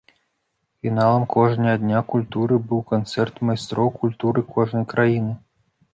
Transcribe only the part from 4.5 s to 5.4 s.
кожнай краіны.